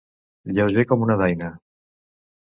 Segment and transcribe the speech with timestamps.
[0.53, 1.51] Lleuger com una daina.